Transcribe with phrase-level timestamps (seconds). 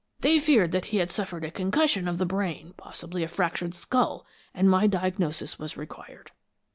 [0.21, 4.25] They feared that he had suffered a concussion of the brain, possibly a fractured skull,
[4.51, 6.31] and my diagnosis was required.